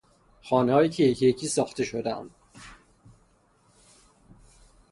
[0.41, 2.29] خانههایی که یکییکی ساخته شدهاند